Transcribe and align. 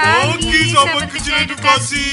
Pagi, 0.00 0.72
sahabat 0.72 1.12
kecil 1.12 1.34
edukasi. 1.44 2.08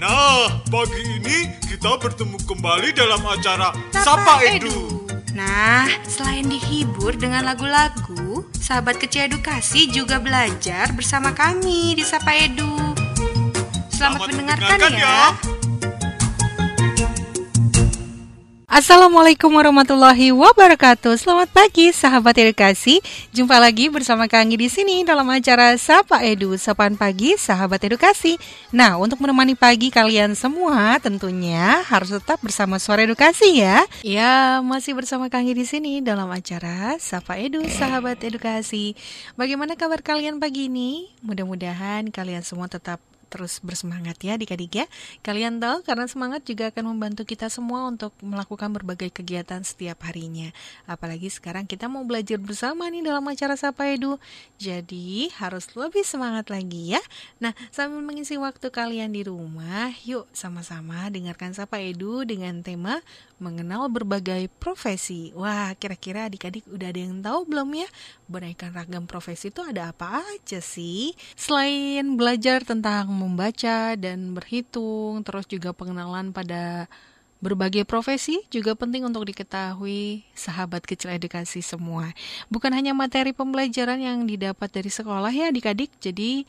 Nah, 0.00 0.64
pagi 0.72 1.04
ini 1.20 1.52
kita 1.68 2.00
bertemu 2.00 2.40
kembali 2.48 2.96
dalam 2.96 3.20
acara 3.28 3.76
Sapa 3.92 4.40
Edu. 4.40 5.04
Nah, 5.36 5.84
selain 6.08 6.48
dihibur 6.48 7.12
dengan 7.12 7.44
lagu-lagu, 7.44 8.48
sahabat 8.56 8.96
kecil 8.96 9.28
edukasi 9.28 9.92
juga 9.92 10.16
belajar 10.16 10.96
bersama 10.96 11.36
kami 11.36 11.92
di 12.00 12.04
Sapa 12.08 12.32
Edu. 12.32 12.72
Selamat, 13.92 14.32
mendengarkan, 14.32 14.80
ya. 14.96 15.36
Assalamualaikum 18.66 19.54
warahmatullahi 19.54 20.34
wabarakatuh. 20.34 21.14
Selamat 21.22 21.46
pagi, 21.54 21.94
sahabat 21.94 22.34
edukasi. 22.34 22.98
Jumpa 23.30 23.62
lagi 23.62 23.86
bersama 23.86 24.26
Kang 24.26 24.50
di 24.50 24.66
sini 24.66 25.06
dalam 25.06 25.22
acara 25.30 25.78
Sapa 25.78 26.26
Edu, 26.26 26.58
Sapaan 26.58 26.98
Pagi 26.98 27.38
Sahabat 27.38 27.86
Edukasi. 27.86 28.34
Nah, 28.74 28.98
untuk 28.98 29.22
menemani 29.22 29.54
pagi 29.54 29.94
kalian 29.94 30.34
semua, 30.34 30.98
tentunya 30.98 31.78
harus 31.86 32.10
tetap 32.10 32.42
bersama 32.42 32.82
Suara 32.82 33.06
Edukasi 33.06 33.62
ya. 33.62 33.86
Ya, 34.02 34.58
masih 34.66 34.98
bersama 34.98 35.30
Kang 35.30 35.46
di 35.46 35.62
sini 35.62 36.02
dalam 36.02 36.26
acara 36.34 36.98
Sapa 36.98 37.38
Edu, 37.38 37.62
Sahabat 37.70 38.18
Edukasi. 38.26 38.98
Bagaimana 39.38 39.78
kabar 39.78 40.02
kalian 40.02 40.42
pagi 40.42 40.66
ini? 40.66 41.14
Mudah-mudahan 41.22 42.10
kalian 42.10 42.42
semua 42.42 42.66
tetap 42.66 42.98
terus 43.26 43.58
bersemangat 43.60 44.18
ya 44.22 44.38
adik-adik 44.38 44.84
ya. 44.84 44.86
Kalian 45.22 45.58
tahu 45.58 45.82
karena 45.82 46.06
semangat 46.06 46.46
juga 46.46 46.70
akan 46.70 46.94
membantu 46.96 47.26
kita 47.26 47.50
semua 47.50 47.86
untuk 47.90 48.14
melakukan 48.22 48.70
berbagai 48.70 49.10
kegiatan 49.10 49.62
setiap 49.62 50.02
harinya. 50.06 50.50
Apalagi 50.86 51.28
sekarang 51.30 51.66
kita 51.66 51.90
mau 51.90 52.02
belajar 52.06 52.38
bersama 52.38 52.86
nih 52.86 53.02
dalam 53.02 53.24
acara 53.26 53.58
Sapa 53.58 53.90
Edu. 53.90 54.18
Jadi 54.56 55.28
harus 55.36 55.70
lebih 55.74 56.06
semangat 56.06 56.48
lagi 56.48 56.94
ya. 56.94 57.02
Nah 57.42 57.52
sambil 57.74 58.02
mengisi 58.02 58.38
waktu 58.38 58.70
kalian 58.70 59.12
di 59.12 59.26
rumah, 59.26 59.90
yuk 60.06 60.30
sama-sama 60.30 61.10
dengarkan 61.10 61.52
Sapa 61.52 61.82
Edu 61.82 62.22
dengan 62.22 62.62
tema 62.62 63.02
mengenal 63.36 63.92
berbagai 63.92 64.48
profesi. 64.56 65.28
Wah, 65.36 65.76
kira-kira 65.76 66.28
adik-adik 66.28 66.64
udah 66.72 66.88
ada 66.88 67.00
yang 67.00 67.20
tahu 67.20 67.44
belum 67.44 67.68
ya? 67.76 67.88
Beraneka 68.26 68.72
ragam 68.72 69.04
profesi 69.04 69.52
itu 69.52 69.60
ada 69.60 69.92
apa 69.92 70.24
aja 70.24 70.58
sih? 70.64 71.12
Selain 71.36 72.16
belajar 72.16 72.64
tentang 72.64 73.12
membaca 73.16 73.96
dan 73.96 74.36
berhitung, 74.36 75.24
terus 75.24 75.48
juga 75.48 75.72
pengenalan 75.72 76.30
pada 76.36 76.84
berbagai 77.36 77.84
profesi 77.84 78.40
juga 78.48 78.72
penting 78.72 79.04
untuk 79.04 79.28
diketahui 79.28 80.24
sahabat 80.32 80.84
kecil 80.88 81.12
edukasi 81.12 81.60
semua. 81.60 82.12
Bukan 82.48 82.72
hanya 82.72 82.96
materi 82.96 83.36
pembelajaran 83.36 84.00
yang 84.00 84.24
didapat 84.24 84.72
dari 84.72 84.88
sekolah 84.88 85.32
ya 85.32 85.52
adik-adik, 85.52 85.92
jadi 86.00 86.48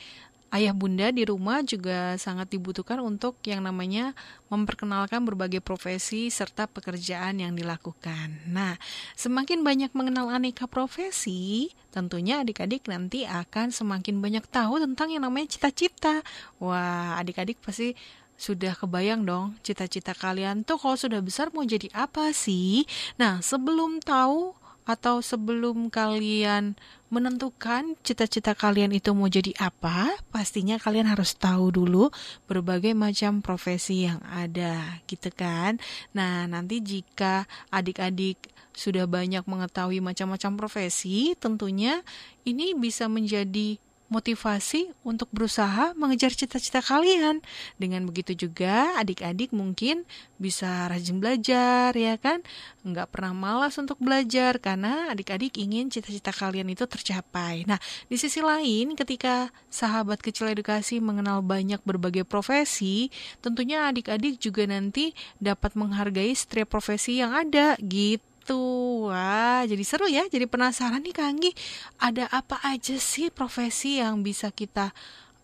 ayah 0.56 0.72
bunda 0.72 1.12
di 1.12 1.28
rumah 1.28 1.60
juga 1.64 2.16
sangat 2.16 2.52
dibutuhkan 2.54 3.04
untuk 3.04 3.40
yang 3.44 3.64
namanya 3.66 4.16
memperkenalkan 4.48 5.28
berbagai 5.28 5.60
profesi 5.60 6.32
serta 6.32 6.68
pekerjaan 6.72 7.44
yang 7.44 7.54
dilakukan. 7.54 8.48
Nah, 8.48 8.80
semakin 9.20 9.62
banyak 9.62 9.92
mengenal 9.92 10.32
aneka 10.32 10.66
profesi, 10.70 11.72
tentunya 11.92 12.44
adik-adik 12.44 12.88
nanti 12.88 13.28
akan 13.28 13.76
semakin 13.76 14.24
banyak 14.24 14.46
tahu 14.48 14.80
tentang 14.80 15.12
yang 15.12 15.28
namanya 15.28 15.52
cita-cita. 15.52 16.24
Wah, 16.64 17.20
adik-adik 17.20 17.60
pasti 17.60 17.98
sudah 18.38 18.78
kebayang 18.78 19.26
dong 19.26 19.58
cita-cita 19.66 20.14
kalian 20.14 20.62
tuh 20.62 20.78
kalau 20.78 20.94
sudah 20.94 21.18
besar 21.26 21.50
mau 21.52 21.66
jadi 21.66 21.90
apa 21.92 22.30
sih? 22.32 22.86
Nah, 23.18 23.42
sebelum 23.42 23.98
tahu 24.00 24.54
atau 24.88 25.20
sebelum 25.20 25.92
kalian 25.92 26.80
menentukan 27.12 28.00
cita-cita 28.04 28.56
kalian 28.56 28.96
itu 28.96 29.12
mau 29.12 29.28
jadi 29.28 29.52
apa, 29.60 30.16
pastinya 30.32 30.80
kalian 30.80 31.12
harus 31.12 31.36
tahu 31.36 31.72
dulu 31.76 32.08
berbagai 32.48 32.96
macam 32.96 33.44
profesi 33.44 34.08
yang 34.08 34.24
ada, 34.24 35.04
gitu 35.08 35.28
kan? 35.32 35.80
Nah, 36.16 36.48
nanti 36.48 36.80
jika 36.80 37.44
adik-adik 37.72 38.40
sudah 38.72 39.08
banyak 39.08 39.44
mengetahui 39.44 40.00
macam-macam 40.00 40.56
profesi, 40.56 41.36
tentunya 41.36 42.00
ini 42.48 42.72
bisa 42.76 43.12
menjadi 43.12 43.80
motivasi 44.08 44.92
untuk 45.04 45.28
berusaha 45.36 45.92
mengejar 46.00 46.32
cita-cita 46.32 46.80
kalian. 46.80 47.44
Dengan 47.76 48.08
begitu 48.08 48.48
juga 48.48 48.96
adik-adik 48.96 49.52
mungkin 49.52 50.08
bisa 50.40 50.88
rajin 50.88 51.20
belajar 51.20 51.92
ya 51.92 52.16
kan? 52.16 52.44
Nggak 52.88 53.12
pernah 53.12 53.36
malas 53.36 53.76
untuk 53.76 54.00
belajar 54.00 54.60
karena 54.64 55.12
adik-adik 55.12 55.60
ingin 55.60 55.92
cita-cita 55.92 56.32
kalian 56.32 56.72
itu 56.72 56.88
tercapai. 56.88 57.68
Nah, 57.68 57.80
di 58.08 58.16
sisi 58.16 58.40
lain 58.40 58.96
ketika 58.96 59.52
sahabat 59.68 60.24
kecil 60.24 60.52
edukasi 60.52 61.04
mengenal 61.04 61.44
banyak 61.44 61.84
berbagai 61.84 62.24
profesi, 62.24 63.12
tentunya 63.44 63.92
adik-adik 63.92 64.40
juga 64.40 64.64
nanti 64.70 65.12
dapat 65.44 65.76
menghargai 65.76 66.32
setiap 66.32 66.72
profesi 66.72 67.20
yang 67.20 67.36
ada 67.36 67.76
gitu 67.84 68.24
gitu. 68.48 69.12
Wah, 69.12 69.68
jadi 69.68 69.84
seru 69.84 70.08
ya. 70.08 70.24
Jadi 70.32 70.48
penasaran 70.48 71.04
nih 71.04 71.12
Kak 71.12 71.28
Anggi, 71.28 71.52
ada 72.00 72.32
apa 72.32 72.64
aja 72.64 72.96
sih 72.96 73.28
profesi 73.28 74.00
yang 74.00 74.24
bisa 74.24 74.56
kita 74.56 74.96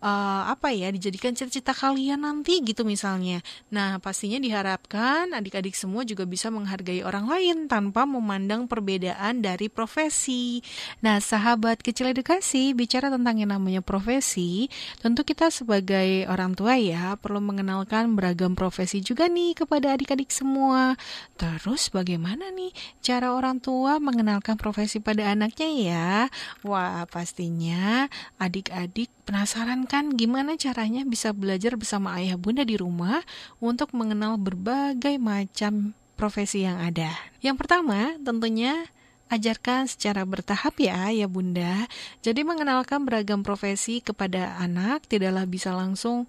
uh, 0.03 0.43
apa 0.51 0.75
ya 0.75 0.91
dijadikan 0.91 1.31
cita-cita 1.31 1.71
kalian 1.71 2.27
nanti 2.27 2.59
gitu 2.59 2.83
misalnya. 2.83 3.39
Nah, 3.71 3.97
pastinya 4.03 4.37
diharapkan 4.37 5.31
adik-adik 5.31 5.73
semua 5.73 6.03
juga 6.03 6.27
bisa 6.27 6.51
menghargai 6.51 7.01
orang 7.07 7.25
lain 7.31 7.57
tanpa 7.71 8.03
memandang 8.03 8.67
perbedaan 8.67 9.39
dari 9.39 9.71
profesi. 9.71 10.59
Nah, 10.99 11.23
sahabat 11.23 11.79
kecil 11.79 12.11
edukasi 12.11 12.75
bicara 12.75 13.07
tentang 13.07 13.39
yang 13.39 13.55
namanya 13.55 13.79
profesi, 13.79 14.67
tentu 14.99 15.23
kita 15.23 15.47
sebagai 15.47 16.27
orang 16.27 16.51
tua 16.53 16.75
ya 16.75 17.15
perlu 17.15 17.39
mengenalkan 17.39 18.19
beragam 18.19 18.53
profesi 18.53 18.99
juga 18.99 19.31
nih 19.31 19.55
kepada 19.55 19.95
adik-adik 19.95 20.29
semua. 20.29 20.99
Terus 21.39 21.87
bagaimana 21.87 22.51
nih 22.51 22.75
cara 22.99 23.31
orang 23.31 23.63
tua 23.63 24.03
mengenalkan 24.03 24.59
profesi 24.59 24.99
pada 24.99 25.31
anaknya 25.31 25.69
ya? 25.71 26.09
Wah, 26.67 27.07
pastinya 27.07 28.11
adik-adik 28.41 29.07
penasaran 29.23 29.87
kan 29.93 30.09
gimana 30.17 30.57
caranya 30.57 31.05
bisa 31.05 31.29
belajar 31.37 31.77
bersama 31.77 32.17
ayah 32.17 32.33
bunda 32.33 32.65
di 32.65 32.73
rumah 32.81 33.21
untuk 33.61 33.93
mengenal 33.93 34.41
berbagai 34.41 35.21
macam 35.21 35.93
profesi 36.17 36.65
yang 36.65 36.81
ada. 36.81 37.13
Yang 37.45 37.61
pertama, 37.61 38.17
tentunya 38.17 38.89
ajarkan 39.29 39.85
secara 39.85 40.25
bertahap 40.25 40.81
ya, 40.81 41.13
ya 41.13 41.29
Bunda. 41.29 41.85
Jadi 42.25 42.41
mengenalkan 42.41 43.05
beragam 43.05 43.45
profesi 43.45 44.01
kepada 44.01 44.57
anak 44.57 45.05
tidaklah 45.05 45.45
bisa 45.45 45.77
langsung 45.77 46.25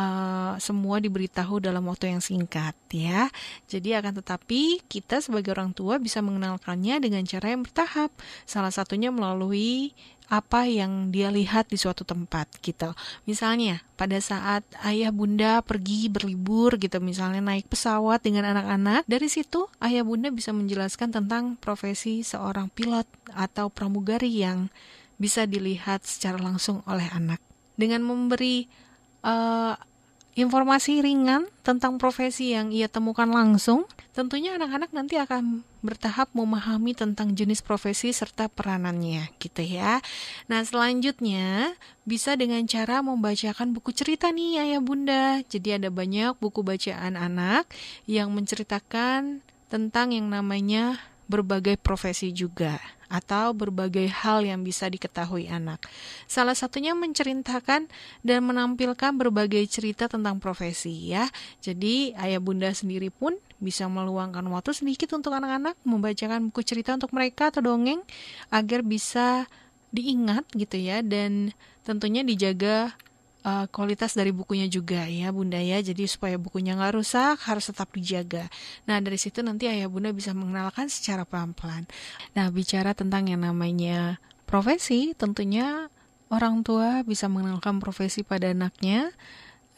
uh, 0.00 0.56
semua 0.56 0.96
diberitahu 0.98 1.60
dalam 1.60 1.84
waktu 1.84 2.16
yang 2.16 2.24
singkat 2.24 2.72
ya. 2.88 3.28
Jadi 3.68 3.92
akan 3.92 4.24
tetapi 4.24 4.80
kita 4.88 5.20
sebagai 5.20 5.52
orang 5.52 5.76
tua 5.76 6.00
bisa 6.00 6.24
mengenalkannya 6.24 7.04
dengan 7.04 7.22
cara 7.28 7.52
yang 7.52 7.62
bertahap. 7.68 8.08
Salah 8.48 8.72
satunya 8.72 9.12
melalui 9.12 9.92
apa 10.30 10.62
yang 10.62 11.10
dia 11.10 11.26
lihat 11.26 11.74
di 11.74 11.76
suatu 11.76 12.06
tempat 12.06 12.46
gitu. 12.62 12.94
Misalnya 13.26 13.82
pada 13.98 14.14
saat 14.22 14.62
ayah 14.86 15.10
bunda 15.10 15.58
pergi 15.58 16.06
berlibur 16.06 16.78
gitu 16.78 17.02
misalnya 17.02 17.42
naik 17.42 17.66
pesawat 17.66 18.22
dengan 18.22 18.54
anak-anak, 18.54 19.10
dari 19.10 19.26
situ 19.26 19.66
ayah 19.82 20.06
bunda 20.06 20.30
bisa 20.30 20.54
menjelaskan 20.54 21.10
tentang 21.10 21.58
profesi 21.58 22.22
seorang 22.22 22.70
pilot 22.70 23.10
atau 23.34 23.74
pramugari 23.74 24.30
yang 24.30 24.70
bisa 25.18 25.50
dilihat 25.50 26.06
secara 26.06 26.38
langsung 26.38 26.86
oleh 26.86 27.10
anak. 27.10 27.42
Dengan 27.74 28.06
memberi 28.06 28.70
uh, 29.26 29.74
informasi 30.38 31.02
ringan 31.02 31.50
tentang 31.66 31.98
profesi 31.98 32.54
yang 32.54 32.70
ia 32.70 32.86
temukan 32.86 33.26
langsung, 33.26 33.86
tentunya 34.14 34.54
anak-anak 34.54 34.90
nanti 34.94 35.18
akan 35.18 35.66
bertahap 35.80 36.30
memahami 36.36 36.92
tentang 36.92 37.32
jenis 37.32 37.64
profesi 37.64 38.12
serta 38.12 38.46
peranannya, 38.52 39.32
gitu 39.40 39.64
ya. 39.64 39.98
Nah, 40.46 40.60
selanjutnya 40.62 41.74
bisa 42.04 42.36
dengan 42.36 42.62
cara 42.68 43.00
membacakan 43.00 43.72
buku 43.74 43.90
cerita 43.96 44.28
nih 44.30 44.60
ayah 44.60 44.80
bunda. 44.84 45.40
Jadi 45.48 45.80
ada 45.80 45.88
banyak 45.88 46.36
buku 46.38 46.60
bacaan 46.60 47.16
anak 47.16 47.66
yang 48.04 48.30
menceritakan 48.30 49.40
tentang 49.72 50.12
yang 50.12 50.28
namanya 50.28 51.00
berbagai 51.30 51.78
profesi 51.78 52.34
juga 52.34 52.99
atau 53.10 53.50
berbagai 53.50 54.06
hal 54.06 54.46
yang 54.46 54.62
bisa 54.62 54.86
diketahui 54.86 55.50
anak. 55.50 55.82
Salah 56.30 56.54
satunya 56.54 56.94
menceritakan 56.94 57.90
dan 58.22 58.40
menampilkan 58.46 59.18
berbagai 59.18 59.66
cerita 59.66 60.06
tentang 60.06 60.38
profesi 60.38 61.10
ya. 61.10 61.26
Jadi 61.58 62.14
ayah 62.14 62.38
bunda 62.38 62.70
sendiri 62.70 63.10
pun 63.10 63.34
bisa 63.58 63.90
meluangkan 63.90 64.46
waktu 64.48 64.72
sedikit 64.72 65.12
untuk 65.18 65.36
anak-anak 65.36 65.76
membacakan 65.84 66.48
buku 66.48 66.62
cerita 66.64 66.96
untuk 66.96 67.12
mereka 67.12 67.52
atau 67.52 67.60
dongeng 67.60 68.00
agar 68.48 68.80
bisa 68.80 69.44
diingat 69.90 70.46
gitu 70.54 70.78
ya 70.78 71.02
dan 71.02 71.50
tentunya 71.82 72.22
dijaga 72.22 72.94
uh, 73.44 73.66
kualitas 73.70 74.12
dari 74.16 74.32
bukunya 74.32 74.66
juga 74.68 75.06
ya 75.08 75.32
bunda 75.32 75.58
ya. 75.60 75.80
Jadi 75.80 76.04
supaya 76.06 76.36
bukunya 76.36 76.76
nggak 76.76 76.94
rusak 76.96 77.36
harus 77.46 77.68
tetap 77.68 77.92
dijaga. 77.92 78.48
Nah 78.84 79.00
dari 79.00 79.16
situ 79.16 79.40
nanti 79.40 79.68
ayah 79.68 79.88
bunda 79.88 80.12
bisa 80.12 80.36
mengenalkan 80.36 80.88
secara 80.92 81.24
pelan-pelan. 81.24 81.88
Nah 82.36 82.48
bicara 82.52 82.92
tentang 82.92 83.28
yang 83.28 83.42
namanya 83.44 84.20
profesi 84.44 85.14
tentunya 85.14 85.88
orang 86.30 86.62
tua 86.62 87.02
bisa 87.02 87.26
mengenalkan 87.26 87.82
profesi 87.82 88.22
pada 88.22 88.54
anaknya 88.54 89.10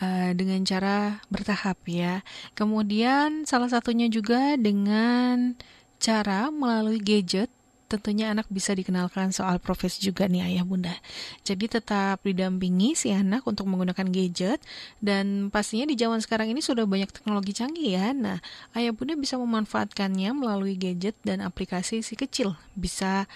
uh, 0.03 0.31
dengan 0.37 0.61
cara 0.67 1.23
bertahap 1.33 1.79
ya. 1.89 2.21
Kemudian 2.53 3.49
salah 3.49 3.71
satunya 3.73 4.07
juga 4.11 4.59
dengan 4.61 5.57
cara 6.03 6.51
melalui 6.51 6.99
gadget 6.99 7.49
tentunya 7.93 8.33
anak 8.33 8.49
bisa 8.49 8.73
dikenalkan 8.73 9.37
soal 9.37 9.61
profesi 9.61 10.01
juga 10.01 10.25
nih 10.25 10.49
ayah 10.49 10.65
bunda. 10.65 10.97
Jadi 11.45 11.69
tetap 11.69 12.25
didampingi 12.25 12.97
si 12.97 13.13
anak 13.13 13.45
untuk 13.45 13.69
menggunakan 13.69 14.09
gadget 14.09 14.65
dan 15.05 15.53
pastinya 15.53 15.85
di 15.85 15.97
zaman 16.01 16.25
sekarang 16.25 16.49
ini 16.49 16.65
sudah 16.65 16.89
banyak 16.89 17.13
teknologi 17.13 17.53
canggih 17.53 18.01
ya. 18.01 18.17
Nah, 18.17 18.41
ayah 18.73 18.97
bunda 18.97 19.13
bisa 19.13 19.37
memanfaatkannya 19.37 20.33
melalui 20.33 20.81
gadget 20.81 21.21
dan 21.21 21.45
aplikasi 21.45 22.01
si 22.01 22.17
kecil. 22.17 22.57
Bisa 22.73 23.29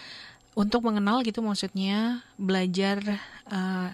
untuk 0.57 0.89
mengenal 0.89 1.21
gitu 1.21 1.45
maksudnya 1.45 2.25
belajar 2.41 3.21
uh, 3.53 3.93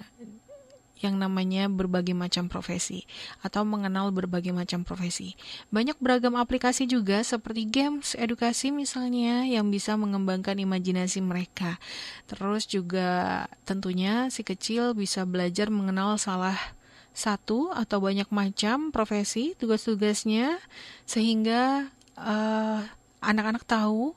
yang 1.03 1.19
namanya 1.19 1.67
berbagai 1.67 2.15
macam 2.15 2.47
profesi 2.47 3.05
atau 3.43 3.67
mengenal 3.67 4.15
berbagai 4.15 4.55
macam 4.55 4.87
profesi. 4.87 5.35
Banyak 5.75 5.99
beragam 5.99 6.39
aplikasi 6.39 6.87
juga 6.87 7.27
seperti 7.27 7.67
games, 7.67 8.15
edukasi 8.15 8.71
misalnya 8.71 9.45
yang 9.45 9.69
bisa 9.69 9.99
mengembangkan 9.99 10.57
imajinasi 10.57 11.19
mereka. 11.21 11.83
Terus 12.31 12.71
juga 12.71 13.45
tentunya 13.67 14.31
si 14.31 14.47
kecil 14.47 14.95
bisa 14.95 15.27
belajar 15.27 15.69
mengenal 15.69 16.17
salah 16.17 16.57
satu 17.13 17.75
atau 17.77 18.01
banyak 18.01 18.31
macam 18.33 18.89
profesi, 18.89 19.53
tugas-tugasnya 19.61 20.57
sehingga 21.05 21.93
eh, 22.17 22.81
anak-anak 23.21 23.69
tahu 23.69 24.17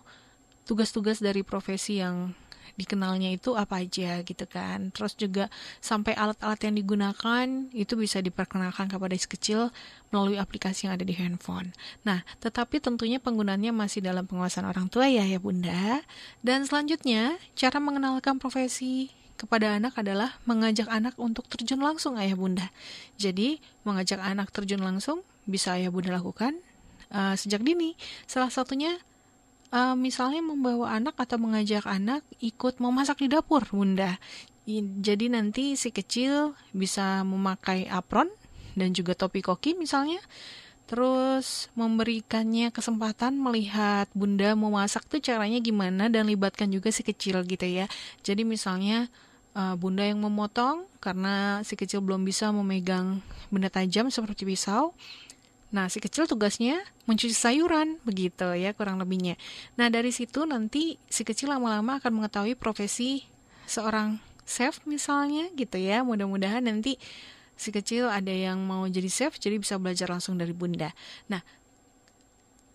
tugas-tugas 0.66 1.22
dari 1.22 1.46
profesi 1.46 2.02
yang 2.02 2.34
dikenalnya 2.76 3.32
itu 3.32 3.56
apa 3.56 3.84
aja 3.84 4.22
gitu 4.24 4.46
kan. 4.48 4.92
Terus 4.92 5.16
juga 5.16 5.48
sampai 5.80 6.16
alat-alat 6.16 6.60
yang 6.68 6.76
digunakan 6.76 7.46
itu 7.72 7.94
bisa 7.96 8.20
diperkenalkan 8.20 8.92
kepada 8.92 9.16
si 9.16 9.28
kecil 9.28 9.72
melalui 10.12 10.40
aplikasi 10.40 10.88
yang 10.88 10.96
ada 10.96 11.08
di 11.08 11.16
handphone. 11.16 11.72
Nah, 12.04 12.24
tetapi 12.40 12.80
tentunya 12.80 13.20
penggunaannya 13.20 13.72
masih 13.72 14.04
dalam 14.04 14.28
penguasaan 14.28 14.68
orang 14.68 14.88
tua 14.88 15.08
ya 15.08 15.24
ya 15.24 15.40
Bunda. 15.40 16.04
Dan 16.44 16.68
selanjutnya, 16.68 17.40
cara 17.56 17.80
mengenalkan 17.80 18.38
profesi 18.38 19.12
kepada 19.36 19.76
anak 19.76 20.00
adalah 20.00 20.40
mengajak 20.48 20.88
anak 20.88 21.16
untuk 21.20 21.46
terjun 21.52 21.84
langsung 21.84 22.16
ayah 22.16 22.40
bunda. 22.40 22.72
Jadi 23.20 23.60
mengajak 23.84 24.20
anak 24.24 24.50
terjun 24.56 24.80
langsung 24.80 25.28
bisa 25.44 25.76
ayah 25.76 25.92
bunda 25.92 26.16
lakukan 26.16 26.56
uh, 27.12 27.36
sejak 27.36 27.62
dini. 27.62 28.00
Salah 28.26 28.50
satunya 28.50 28.96
uh, 29.76 29.96
misalnya 30.00 30.40
membawa 30.40 30.96
anak 30.96 31.20
atau 31.20 31.36
mengajak 31.36 31.84
anak 31.84 32.24
ikut 32.40 32.80
memasak 32.80 33.20
di 33.20 33.28
dapur, 33.28 33.68
Bunda. 33.68 34.16
Jadi 35.04 35.30
nanti 35.30 35.78
si 35.78 35.94
kecil 35.94 36.58
bisa 36.74 37.22
memakai 37.22 37.86
apron 37.86 38.32
dan 38.74 38.96
juga 38.96 39.14
topi 39.14 39.46
koki 39.46 39.78
misalnya. 39.78 40.18
Terus 40.86 41.70
memberikannya 41.78 42.70
kesempatan 42.70 43.38
melihat 43.42 44.06
bunda 44.14 44.54
memasak 44.54 45.06
tuh 45.10 45.18
caranya 45.18 45.58
gimana 45.58 46.10
dan 46.10 46.30
libatkan 46.30 46.70
juga 46.70 46.90
si 46.90 47.06
kecil 47.06 47.42
gitu 47.46 47.66
ya. 47.66 47.86
Jadi 48.26 48.42
misalnya 48.46 49.10
uh, 49.58 49.74
bunda 49.78 50.06
yang 50.06 50.22
memotong 50.22 50.86
karena 50.98 51.62
si 51.66 51.74
kecil 51.78 52.02
belum 52.02 52.26
bisa 52.26 52.50
memegang 52.54 53.22
benda 53.54 53.70
tajam 53.70 54.10
seperti 54.10 54.50
pisau. 54.50 54.98
Nah, 55.74 55.90
si 55.92 55.98
kecil 56.00 56.30
tugasnya 56.30 56.80
mencuci 57.10 57.34
sayuran, 57.34 57.98
begitu 58.06 58.46
ya 58.56 58.72
kurang 58.72 59.02
lebihnya. 59.02 59.36
Nah, 59.76 59.90
dari 59.90 60.14
situ 60.14 60.46
nanti 60.46 61.02
si 61.10 61.26
kecil 61.26 61.52
lama-lama 61.52 61.98
akan 61.98 62.22
mengetahui 62.22 62.54
profesi 62.56 63.26
seorang 63.66 64.22
chef 64.46 64.80
misalnya 64.86 65.50
gitu 65.58 65.82
ya. 65.82 66.06
Mudah-mudahan 66.06 66.64
nanti 66.64 67.02
si 67.58 67.74
kecil 67.74 68.08
ada 68.08 68.32
yang 68.32 68.62
mau 68.62 68.86
jadi 68.86 69.10
chef, 69.10 69.42
jadi 69.42 69.58
bisa 69.60 69.76
belajar 69.82 70.08
langsung 70.12 70.38
dari 70.38 70.54
bunda. 70.54 70.94
Nah, 71.28 71.42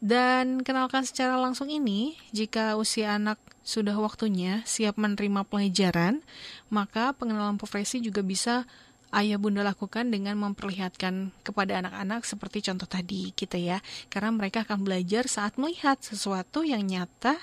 dan 0.00 0.64
kenalkan 0.64 1.04
secara 1.04 1.36
langsung 1.36 1.68
ini, 1.68 2.16
jika 2.32 2.72
usia 2.80 3.20
anak 3.20 3.36
sudah 3.60 3.92
waktunya 4.00 4.64
siap 4.64 4.96
menerima 4.96 5.44
pelajaran, 5.44 6.24
maka 6.72 7.12
pengenalan 7.12 7.60
profesi 7.60 8.00
juga 8.00 8.24
bisa 8.24 8.64
ayah 9.10 9.38
bunda 9.38 9.66
lakukan 9.66 10.08
dengan 10.08 10.38
memperlihatkan 10.38 11.34
kepada 11.42 11.82
anak-anak 11.82 12.22
seperti 12.22 12.62
contoh 12.66 12.86
tadi 12.86 13.34
gitu 13.34 13.58
ya. 13.58 13.82
Karena 14.06 14.30
mereka 14.30 14.62
akan 14.62 14.86
belajar 14.86 15.26
saat 15.26 15.58
melihat 15.58 15.98
sesuatu 15.98 16.62
yang 16.62 16.86
nyata 16.86 17.34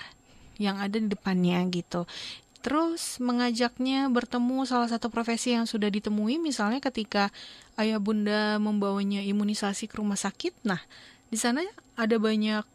yang 0.58 0.80
ada 0.80 0.98
di 0.98 1.06
depannya 1.06 1.62
gitu. 1.70 2.04
Terus 2.58 3.22
mengajaknya 3.22 4.10
bertemu 4.10 4.66
salah 4.66 4.90
satu 4.90 5.08
profesi 5.08 5.54
yang 5.54 5.64
sudah 5.64 5.86
ditemui 5.88 6.42
misalnya 6.42 6.82
ketika 6.82 7.30
ayah 7.78 8.02
bunda 8.02 8.58
membawanya 8.58 9.22
imunisasi 9.22 9.86
ke 9.86 10.02
rumah 10.02 10.18
sakit. 10.18 10.66
Nah, 10.66 10.82
di 11.30 11.38
sana 11.38 11.62
ada 11.94 12.18
banyak 12.18 12.66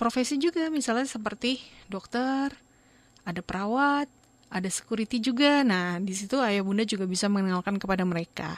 profesi 0.00 0.40
juga 0.40 0.72
misalnya 0.72 1.04
seperti 1.04 1.60
dokter, 1.92 2.56
ada 3.28 3.40
perawat, 3.44 4.08
ada 4.48 4.68
security 4.72 5.20
juga. 5.20 5.62
Nah, 5.64 6.00
di 6.00 6.12
situ 6.16 6.40
ayah 6.40 6.64
bunda 6.64 6.84
juga 6.84 7.04
bisa 7.04 7.28
mengenalkan 7.28 7.76
kepada 7.76 8.02
mereka. 8.04 8.56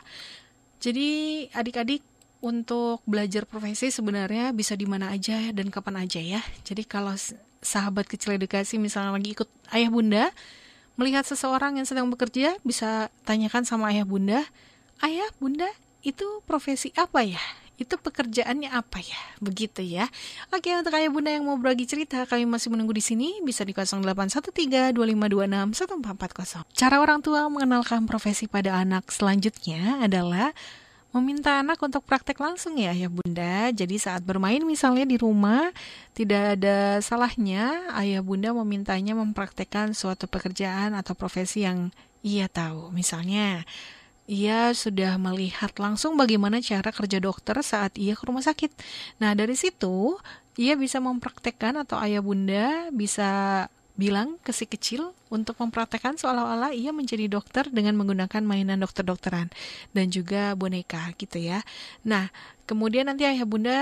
Jadi 0.80 1.44
adik-adik 1.52 2.00
untuk 2.40 3.04
belajar 3.04 3.44
profesi 3.44 3.92
sebenarnya 3.92 4.56
bisa 4.56 4.72
di 4.72 4.88
mana 4.88 5.12
aja 5.12 5.52
dan 5.52 5.68
kapan 5.68 6.08
aja 6.08 6.20
ya. 6.22 6.40
Jadi 6.64 6.88
kalau 6.88 7.12
sahabat 7.60 8.08
kecil 8.08 8.40
edukasi 8.40 8.80
misalnya 8.80 9.12
lagi 9.12 9.36
ikut 9.36 9.48
ayah 9.76 9.92
bunda 9.92 10.24
melihat 10.96 11.28
seseorang 11.28 11.76
yang 11.76 11.84
sedang 11.84 12.08
bekerja 12.08 12.56
bisa 12.64 13.12
tanyakan 13.28 13.68
sama 13.68 13.92
ayah 13.92 14.08
bunda, 14.08 14.40
ayah 15.04 15.28
bunda 15.36 15.68
itu 16.00 16.24
profesi 16.48 16.92
apa 16.96 17.24
ya? 17.24 17.40
Itu 17.80 17.96
pekerjaannya 17.96 18.68
apa 18.68 19.00
ya? 19.00 19.16
Begitu 19.40 19.80
ya. 19.80 20.04
Oke, 20.52 20.68
untuk 20.76 20.92
ayah 20.92 21.08
bunda 21.08 21.32
yang 21.32 21.48
mau 21.48 21.56
berbagi 21.56 21.88
cerita, 21.88 22.28
kami 22.28 22.44
masih 22.44 22.68
menunggu 22.68 22.92
di 22.92 23.00
sini. 23.00 23.40
Bisa 23.40 23.64
di 23.64 23.72
0813-2526-1440. 23.72 26.68
Cara 26.76 27.00
orang 27.00 27.24
tua 27.24 27.48
mengenalkan 27.48 28.04
profesi 28.04 28.44
pada 28.44 28.76
anak 28.76 29.08
selanjutnya 29.08 30.04
adalah 30.04 30.52
meminta 31.10 31.58
anak 31.58 31.82
untuk 31.82 32.06
praktek 32.06 32.38
langsung 32.38 32.78
ya 32.78 32.94
ya 32.94 33.10
bunda. 33.10 33.74
Jadi 33.74 33.98
saat 33.98 34.22
bermain 34.22 34.62
misalnya 34.62 35.02
di 35.02 35.18
rumah 35.18 35.74
tidak 36.14 36.60
ada 36.60 37.02
salahnya 37.02 37.90
ayah 37.98 38.22
bunda 38.22 38.54
memintanya 38.54 39.18
mempraktekkan 39.18 39.90
suatu 39.90 40.30
pekerjaan 40.30 40.94
atau 40.94 41.18
profesi 41.18 41.66
yang 41.66 41.90
ia 42.22 42.46
tahu. 42.46 42.94
Misalnya 42.94 43.66
ia 44.28 44.74
sudah 44.76 45.16
melihat 45.16 45.72
langsung 45.80 46.14
bagaimana 46.18 46.60
cara 46.60 46.90
kerja 46.92 47.18
dokter 47.18 47.56
saat 47.64 47.96
ia 47.96 48.14
ke 48.18 48.24
rumah 48.26 48.44
sakit. 48.44 48.70
Nah, 49.22 49.32
dari 49.32 49.56
situ 49.56 50.18
ia 50.60 50.76
bisa 50.76 51.00
mempraktekkan 51.00 51.80
atau 51.80 51.96
ayah 52.02 52.20
bunda 52.20 52.92
bisa 52.92 53.66
bilang 53.98 54.38
ke 54.40 54.54
si 54.54 54.64
kecil 54.66 55.12
untuk 55.30 55.58
mempraktekkan 55.62 56.18
seolah-olah 56.18 56.74
ia 56.74 56.90
menjadi 56.90 57.30
dokter 57.30 57.68
dengan 57.70 57.94
menggunakan 57.94 58.42
mainan 58.42 58.82
dokter-dokteran 58.82 59.50
dan 59.94 60.06
juga 60.10 60.54
boneka 60.58 61.14
gitu 61.14 61.38
ya. 61.38 61.62
Nah, 62.02 62.34
kemudian 62.66 63.06
nanti 63.06 63.26
ayah 63.26 63.46
bunda 63.46 63.78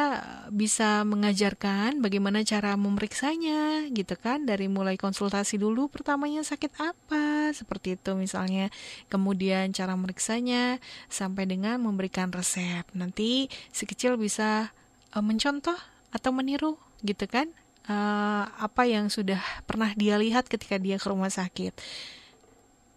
bisa 0.52 1.04
mengajarkan 1.08 2.00
bagaimana 2.04 2.44
cara 2.44 2.76
memeriksanya 2.76 3.88
gitu 3.92 4.16
kan 4.16 4.44
dari 4.44 4.68
mulai 4.68 5.00
konsultasi 5.00 5.60
dulu 5.60 5.88
pertamanya 5.92 6.44
sakit 6.44 6.72
apa 6.80 7.52
seperti 7.56 7.96
itu 7.96 8.16
misalnya. 8.16 8.68
Kemudian 9.08 9.72
cara 9.72 9.96
meriksanya 9.96 10.82
sampai 11.08 11.48
dengan 11.48 11.80
memberikan 11.80 12.28
resep. 12.32 12.84
Nanti 12.92 13.48
si 13.72 13.84
kecil 13.88 14.20
bisa 14.20 14.72
uh, 15.16 15.24
mencontoh 15.24 15.76
atau 16.12 16.30
meniru 16.32 16.80
gitu 17.04 17.28
kan 17.28 17.52
uh, 17.88 18.44
apa 18.46 18.84
yang 18.84 19.08
sudah 19.08 19.40
pernah 19.64 19.90
dia 19.96 20.20
lihat 20.20 20.46
ketika 20.46 20.76
dia 20.76 21.00
ke 21.00 21.06
rumah 21.08 21.32
sakit. 21.32 21.74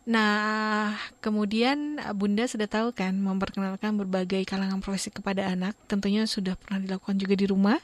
Nah, 0.02 0.98
kemudian 1.22 2.02
Bunda 2.18 2.50
sudah 2.50 2.66
tahu 2.66 2.90
kan 2.92 3.14
memperkenalkan 3.16 3.96
berbagai 3.96 4.44
kalangan 4.50 4.82
profesi 4.82 5.14
kepada 5.14 5.48
anak, 5.48 5.78
tentunya 5.86 6.26
sudah 6.26 6.58
pernah 6.58 6.82
dilakukan 6.82 7.16
juga 7.22 7.38
di 7.38 7.46
rumah. 7.46 7.78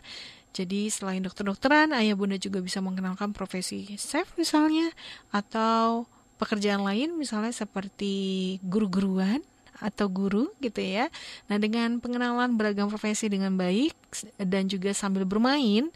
Jadi 0.49 0.89
selain 0.89 1.21
dokter-dokteran, 1.21 1.93
ayah 1.93 2.17
bunda 2.17 2.33
juga 2.41 2.57
bisa 2.65 2.81
mengenalkan 2.81 3.29
profesi 3.29 3.85
chef 4.01 4.33
misalnya, 4.41 4.89
atau 5.29 6.09
pekerjaan 6.41 6.81
lain 6.81 7.13
misalnya 7.13 7.53
seperti 7.53 8.57
guru-guruan 8.65 9.45
atau 9.77 10.09
guru 10.09 10.49
gitu 10.57 10.81
ya. 10.81 11.13
Nah 11.45 11.61
dengan 11.61 12.01
pengenalan 12.01 12.57
beragam 12.57 12.89
profesi 12.89 13.29
dengan 13.29 13.53
baik 13.53 13.93
dan 14.41 14.65
juga 14.65 14.89
sambil 14.97 15.29
bermain, 15.29 15.93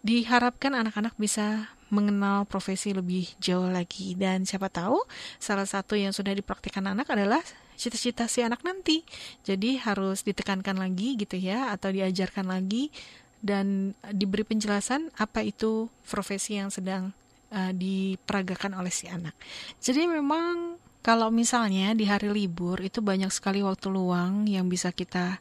diharapkan 0.00 0.72
anak-anak 0.72 1.12
bisa 1.20 1.70
mengenal 1.90 2.46
profesi 2.46 2.94
lebih 2.94 3.28
jauh 3.42 3.68
lagi. 3.68 4.14
Dan 4.14 4.46
siapa 4.46 4.70
tahu 4.70 5.02
salah 5.36 5.66
satu 5.66 5.98
yang 5.98 6.14
sudah 6.14 6.32
dipraktikkan 6.32 6.86
anak 6.86 7.10
adalah 7.10 7.42
cita-cita 7.74 8.30
si 8.30 8.40
anak 8.40 8.62
nanti. 8.62 9.02
Jadi 9.44 9.76
harus 9.82 10.22
ditekankan 10.22 10.78
lagi 10.78 11.18
gitu 11.18 11.36
ya 11.36 11.74
atau 11.74 11.90
diajarkan 11.90 12.46
lagi 12.48 12.88
dan 13.40 13.96
diberi 14.12 14.44
penjelasan 14.44 15.08
apa 15.16 15.40
itu 15.40 15.88
profesi 16.04 16.60
yang 16.60 16.68
sedang 16.68 17.16
uh, 17.50 17.72
diperagakan 17.72 18.76
oleh 18.76 18.92
si 18.92 19.08
anak. 19.08 19.34
Jadi 19.80 20.06
memang 20.06 20.76
kalau 21.00 21.32
misalnya 21.32 21.96
di 21.96 22.04
hari 22.04 22.28
libur 22.28 22.76
itu 22.84 23.00
banyak 23.00 23.32
sekali 23.32 23.64
waktu 23.64 23.88
luang 23.88 24.44
yang 24.44 24.68
bisa 24.68 24.92
kita 24.92 25.40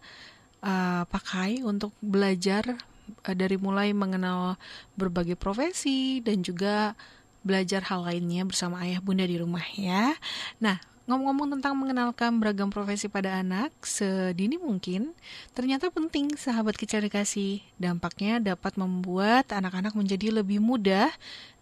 uh, 0.63 1.03
pakai 1.03 1.59
untuk 1.67 1.91
belajar 1.99 2.79
dari 3.23 3.57
mulai 3.59 3.93
mengenal 3.93 4.59
berbagai 4.97 5.35
profesi 5.35 6.19
dan 6.23 6.41
juga 6.41 6.93
belajar 7.43 7.87
hal 7.87 8.03
lainnya 8.03 8.43
bersama 8.43 8.83
ayah 8.83 8.99
bunda 8.99 9.23
di 9.23 9.39
rumah 9.39 9.63
ya. 9.77 10.13
Nah, 10.59 10.79
Ngomong-ngomong 11.09 11.57
tentang 11.57 11.73
mengenalkan 11.73 12.37
beragam 12.37 12.69
profesi 12.69 13.09
pada 13.09 13.41
anak 13.41 13.73
sedini 13.81 14.61
mungkin, 14.61 15.17
ternyata 15.57 15.89
penting 15.89 16.37
sahabat 16.37 16.77
kecil. 16.77 17.01
Dampaknya 17.81 18.37
dapat 18.37 18.77
membuat 18.77 19.49
anak-anak 19.49 19.97
menjadi 19.97 20.29
lebih 20.29 20.61
mudah 20.61 21.09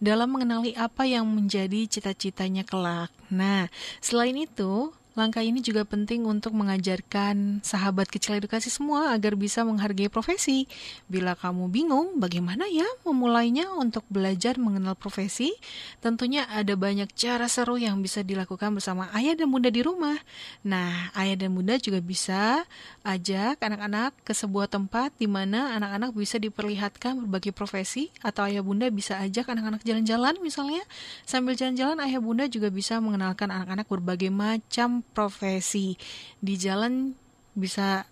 dalam 0.03 0.35
mengenali 0.35 0.75
apa 0.75 1.07
yang 1.07 1.23
menjadi 1.23 1.87
cita-citanya 1.87 2.67
kelak. 2.67 3.07
Nah, 3.31 3.71
selain 4.03 4.35
itu, 4.35 4.91
Langkah 5.17 5.41
ini 5.41 5.65
juga 5.65 5.81
penting 5.81 6.29
untuk 6.29 6.53
mengajarkan 6.53 7.65
sahabat 7.65 8.05
kecil 8.05 8.37
edukasi 8.37 8.69
semua 8.69 9.17
agar 9.17 9.33
bisa 9.33 9.65
menghargai 9.65 10.13
profesi. 10.13 10.69
Bila 11.09 11.33
kamu 11.33 11.73
bingung 11.73 12.21
bagaimana 12.21 12.69
ya 12.69 12.85
memulainya 13.01 13.65
untuk 13.73 14.05
belajar 14.13 14.61
mengenal 14.61 14.93
profesi, 14.93 15.57
tentunya 16.05 16.45
ada 16.53 16.77
banyak 16.77 17.09
cara 17.17 17.49
seru 17.49 17.81
yang 17.81 17.97
bisa 17.97 18.21
dilakukan 18.21 18.77
bersama 18.77 19.09
ayah 19.17 19.33
dan 19.33 19.49
bunda 19.49 19.73
di 19.73 19.81
rumah. 19.81 20.21
Nah, 20.61 21.09
ayah 21.17 21.33
dan 21.33 21.49
bunda 21.49 21.81
juga 21.81 21.97
bisa 21.97 22.61
ajak 23.01 23.57
anak-anak 23.57 24.13
ke 24.21 24.37
sebuah 24.37 24.69
tempat 24.69 25.17
di 25.17 25.25
mana 25.25 25.73
anak-anak 25.81 26.13
bisa 26.13 26.37
diperlihatkan 26.37 27.25
berbagai 27.25 27.57
profesi 27.57 28.13
atau 28.21 28.45
ayah 28.45 28.61
bunda 28.61 28.85
bisa 28.93 29.17
ajak 29.17 29.49
anak-anak 29.49 29.81
jalan-jalan 29.81 30.37
misalnya. 30.45 30.85
Sambil 31.25 31.57
jalan-jalan 31.57 31.97
ayah 32.05 32.21
bunda 32.21 32.45
juga 32.45 32.69
bisa 32.69 33.01
mengenalkan 33.01 33.49
anak-anak 33.49 33.89
berbagai 33.89 34.29
macam 34.29 35.06
profesi. 35.15 35.95
Di 36.39 36.55
jalan 36.59 37.13
bisa 37.57 38.07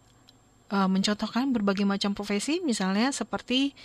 uh, 0.72 0.90
mencontohkan 0.90 1.52
berbagai 1.54 1.86
macam 1.86 2.14
profesi, 2.18 2.62
misalnya 2.64 3.12
seperti 3.14 3.76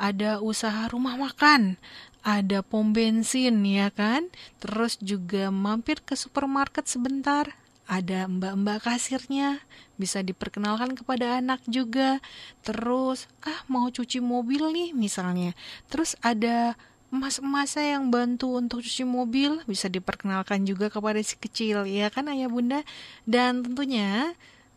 ada 0.00 0.40
usaha 0.40 0.88
rumah 0.88 1.20
makan, 1.20 1.76
ada 2.24 2.64
pom 2.64 2.96
bensin 2.96 3.60
ya 3.68 3.92
kan, 3.92 4.32
terus 4.56 4.96
juga 4.96 5.52
mampir 5.52 6.00
ke 6.00 6.16
supermarket 6.16 6.88
sebentar, 6.88 7.52
ada 7.84 8.24
mbak-mbak 8.24 8.86
kasirnya, 8.86 9.60
bisa 10.00 10.24
diperkenalkan 10.24 10.96
kepada 10.96 11.42
anak 11.42 11.60
juga. 11.68 12.22
Terus, 12.64 13.28
ah 13.44 13.60
mau 13.68 13.92
cuci 13.92 14.24
mobil 14.24 14.72
nih 14.72 14.90
misalnya. 14.96 15.52
Terus 15.92 16.16
ada 16.24 16.80
emas-emasnya 17.10 17.98
yang 17.98 18.08
bantu 18.08 18.54
untuk 18.54 18.86
cuci 18.86 19.02
mobil 19.02 19.58
bisa 19.66 19.90
diperkenalkan 19.90 20.62
juga 20.62 20.86
kepada 20.86 21.18
si 21.22 21.34
kecil 21.34 21.82
ya 21.86 22.06
kan 22.06 22.30
ayah 22.30 22.46
bunda 22.46 22.86
dan 23.26 23.66
tentunya 23.66 24.34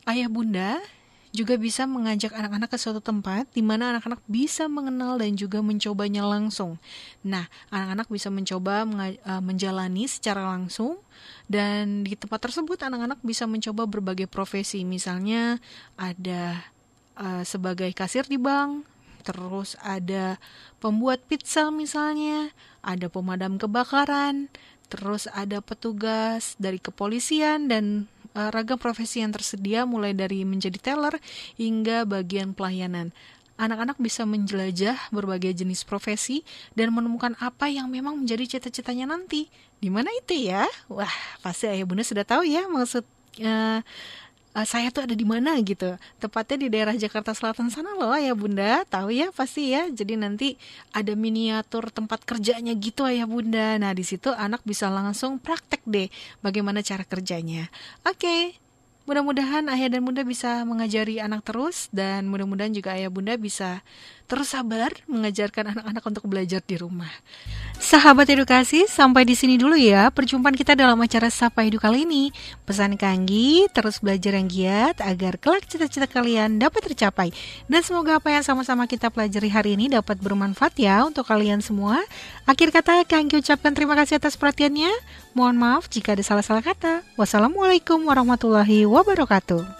ayah 0.09 0.27
bunda 0.27 0.81
juga 1.33 1.57
bisa 1.57 1.89
mengajak 1.89 2.29
anak-anak 2.29 2.69
ke 2.69 2.77
suatu 2.77 3.01
tempat 3.01 3.49
di 3.57 3.65
mana 3.65 3.97
anak-anak 3.97 4.21
bisa 4.29 4.69
mengenal 4.69 5.17
dan 5.17 5.33
juga 5.33 5.65
mencobanya 5.65 6.21
langsung. 6.21 6.77
Nah, 7.25 7.49
anak-anak 7.73 8.05
bisa 8.13 8.29
mencoba 8.29 8.85
uh, 8.85 9.41
menjalani 9.41 10.05
secara 10.05 10.45
langsung 10.45 11.01
dan 11.49 12.05
di 12.05 12.13
tempat 12.13 12.37
tersebut 12.37 12.77
anak-anak 12.85 13.17
bisa 13.25 13.49
mencoba 13.49 13.89
berbagai 13.89 14.29
profesi. 14.29 14.85
Misalnya 14.85 15.57
ada 15.97 16.69
uh, 17.17 17.41
sebagai 17.41 17.89
kasir 17.97 18.29
di 18.29 18.37
bank, 18.37 18.85
terus 19.23 19.79
ada 19.79 20.37
pembuat 20.83 21.23
pizza 21.25 21.71
misalnya, 21.71 22.51
ada 22.83 23.07
pemadam 23.07 23.55
kebakaran, 23.55 24.51
terus 24.91 25.25
ada 25.31 25.63
petugas 25.63 26.59
dari 26.61 26.77
kepolisian 26.77 27.71
dan 27.71 28.11
uh, 28.37 28.53
ragam 28.53 28.77
profesi 28.77 29.23
yang 29.23 29.33
tersedia 29.33 29.87
mulai 29.87 30.13
dari 30.13 30.45
menjadi 30.45 30.77
teller 30.77 31.17
hingga 31.57 32.05
bagian 32.05 32.53
pelayanan. 32.53 33.09
Anak-anak 33.53 34.01
bisa 34.01 34.25
menjelajah 34.25 35.13
berbagai 35.13 35.53
jenis 35.53 35.85
profesi 35.85 36.41
dan 36.73 36.89
menemukan 36.89 37.37
apa 37.37 37.69
yang 37.69 37.85
memang 37.87 38.17
menjadi 38.17 38.57
cita-citanya 38.57 39.13
nanti. 39.13 39.45
Di 39.77 39.93
mana 39.93 40.09
itu 40.13 40.33
ya? 40.33 40.65
Wah, 40.89 41.13
pasti 41.45 41.69
ayah 41.69 41.85
bunda 41.85 42.01
sudah 42.01 42.25
tahu 42.25 42.49
ya 42.49 42.65
maksud 42.65 43.05
uh, 43.41 43.79
uh, 44.53 44.65
saya 44.65 44.93
tuh 44.93 45.05
ada 45.09 45.15
di 45.17 45.25
mana 45.25 45.57
gitu. 45.61 45.97
Tepatnya 46.21 46.57
di 46.65 46.67
daerah 46.69 46.95
Jakarta 46.95 47.33
Selatan 47.33 47.73
sana 47.73 47.97
loh 47.97 48.13
ya 48.13 48.33
Bunda. 48.37 48.85
Tahu 48.87 49.09
ya 49.09 49.33
pasti 49.33 49.73
ya. 49.73 49.89
Jadi 49.89 50.13
nanti 50.15 50.55
ada 50.93 51.13
miniatur 51.17 51.89
tempat 51.89 52.23
kerjanya 52.23 52.73
gitu 52.77 53.09
ya 53.09 53.25
Bunda. 53.25 53.77
Nah, 53.81 53.91
di 53.91 54.05
situ 54.05 54.31
anak 54.31 54.61
bisa 54.63 54.87
langsung 54.93 55.41
praktek 55.41 55.81
deh 55.85 56.07
bagaimana 56.45 56.85
cara 56.85 57.03
kerjanya. 57.03 57.67
Oke. 58.05 58.21
Okay. 58.21 58.41
Mudah-mudahan 59.03 59.67
ayah 59.67 59.91
dan 59.91 60.07
bunda 60.07 60.23
bisa 60.23 60.63
mengajari 60.63 61.19
anak 61.19 61.43
terus 61.43 61.91
dan 61.91 62.23
mudah-mudahan 62.31 62.71
juga 62.71 62.95
ayah 62.95 63.11
bunda 63.11 63.35
bisa 63.35 63.83
terus 64.31 64.55
sabar 64.55 64.95
mengajarkan 65.11 65.75
anak-anak 65.75 66.03
untuk 66.07 66.23
belajar 66.31 66.63
di 66.63 66.79
rumah. 66.79 67.11
Sahabat 67.83 68.31
edukasi, 68.31 68.87
sampai 68.87 69.27
di 69.27 69.35
sini 69.35 69.59
dulu 69.59 69.75
ya 69.75 70.07
perjumpaan 70.07 70.55
kita 70.55 70.71
dalam 70.71 70.95
acara 71.03 71.27
Sapa 71.27 71.67
Edu 71.67 71.83
kali 71.83 72.07
ini. 72.07 72.31
Pesan 72.63 72.95
Kanggi, 72.95 73.67
terus 73.75 73.99
belajar 73.99 74.39
yang 74.39 74.47
giat 74.47 75.03
agar 75.03 75.35
kelak 75.35 75.67
cita-cita 75.67 76.07
kalian 76.07 76.63
dapat 76.63 76.79
tercapai. 76.87 77.35
Dan 77.67 77.83
semoga 77.83 78.23
apa 78.23 78.31
yang 78.31 78.39
sama-sama 78.39 78.87
kita 78.87 79.11
pelajari 79.11 79.51
hari 79.51 79.75
ini 79.75 79.91
dapat 79.91 80.15
bermanfaat 80.15 80.79
ya 80.79 81.03
untuk 81.03 81.27
kalian 81.27 81.59
semua. 81.59 81.99
Akhir 82.47 82.71
kata 82.71 83.03
Kanggi 83.03 83.43
ucapkan 83.43 83.75
terima 83.75 83.99
kasih 83.99 84.15
atas 84.15 84.39
perhatiannya. 84.39 84.95
Mohon 85.35 85.55
maaf 85.59 85.91
jika 85.91 86.15
ada 86.15 86.23
salah-salah 86.23 86.63
kata. 86.63 87.03
Wassalamualaikum 87.19 87.99
warahmatullahi 88.07 88.87
wabarakatuh. 88.87 89.75